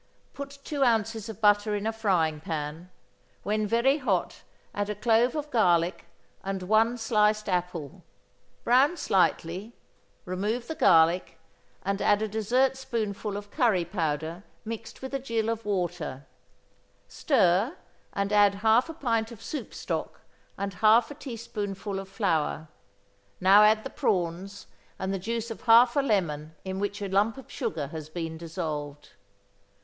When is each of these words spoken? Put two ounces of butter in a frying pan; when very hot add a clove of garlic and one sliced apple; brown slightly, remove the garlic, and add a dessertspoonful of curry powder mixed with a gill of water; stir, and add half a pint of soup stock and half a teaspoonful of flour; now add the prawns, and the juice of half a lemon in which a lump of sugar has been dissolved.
Put 0.33 0.57
two 0.63 0.83
ounces 0.83 1.29
of 1.29 1.41
butter 1.41 1.75
in 1.75 1.85
a 1.85 1.93
frying 1.93 2.39
pan; 2.39 2.89
when 3.43 3.67
very 3.67 3.99
hot 3.99 4.41
add 4.73 4.89
a 4.89 4.95
clove 4.95 5.35
of 5.35 5.51
garlic 5.51 6.05
and 6.43 6.63
one 6.63 6.97
sliced 6.97 7.47
apple; 7.47 8.01
brown 8.63 8.97
slightly, 8.97 9.75
remove 10.25 10.67
the 10.67 10.73
garlic, 10.73 11.37
and 11.83 12.01
add 12.01 12.23
a 12.23 12.27
dessertspoonful 12.27 13.37
of 13.37 13.51
curry 13.51 13.85
powder 13.85 14.43
mixed 14.65 15.03
with 15.03 15.13
a 15.13 15.19
gill 15.19 15.49
of 15.49 15.65
water; 15.65 16.25
stir, 17.07 17.77
and 18.11 18.33
add 18.33 18.55
half 18.65 18.89
a 18.89 18.95
pint 18.95 19.31
of 19.31 19.39
soup 19.43 19.71
stock 19.71 20.21
and 20.57 20.73
half 20.81 21.11
a 21.11 21.13
teaspoonful 21.13 21.99
of 21.99 22.09
flour; 22.09 22.69
now 23.39 23.61
add 23.61 23.83
the 23.83 23.89
prawns, 23.91 24.65
and 24.97 25.13
the 25.13 25.19
juice 25.19 25.51
of 25.51 25.61
half 25.65 25.95
a 25.95 26.01
lemon 26.01 26.55
in 26.65 26.79
which 26.79 27.03
a 27.03 27.07
lump 27.07 27.37
of 27.37 27.51
sugar 27.51 27.85
has 27.89 28.09
been 28.09 28.35
dissolved. 28.35 29.09